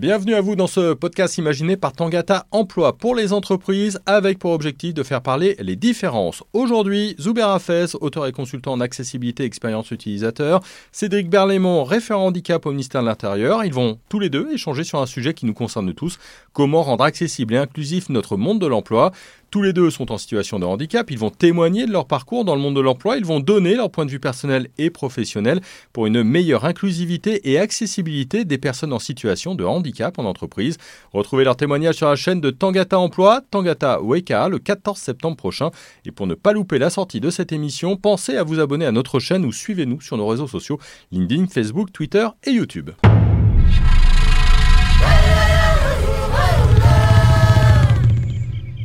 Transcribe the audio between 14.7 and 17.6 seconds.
sur un sujet qui nous concerne tous, comment rendre accessible et